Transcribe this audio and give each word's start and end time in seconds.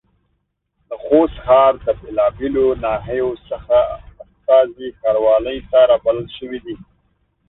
د 0.87 0.89
خوست 1.03 1.37
ښار 1.45 1.73
د 1.85 1.87
بېلابېلو 1.99 2.65
ناحيو 2.85 3.31
څخه 3.49 3.77
استازي 4.23 4.87
ښاروالۍ 4.99 5.59
ته 5.69 5.79
رابلل 5.91 6.27
شوي 6.37 6.59
دي. 6.65 6.75